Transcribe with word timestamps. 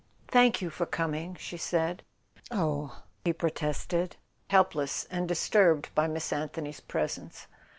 "Thank 0.29 0.63
you 0.63 0.71
for 0.71 0.87
coming," 0.87 1.35
she 1.35 1.57
said. 1.57 2.01
"Oh" 2.49 3.03
he 3.23 3.33
protested, 3.33 4.15
helpless, 4.47 5.05
and 5.11 5.27
disturbed 5.27 5.93
by 5.93 6.07
Miss 6.07 6.33
Anthony's 6.33 6.79
presence. 6.79 7.45